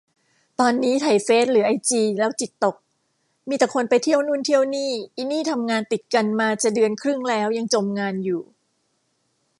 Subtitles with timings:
[0.59, 2.75] ตอนนี้ไถเฟซหรือไอจีแล้วจิตตก
[3.49, 8.41] มีแต่คนไปเที่ยวนู่นเที่ยวนี่ อินี่ทำงานติดกันมาจะเดือนครึ่งแล้วยังจมงานอยู่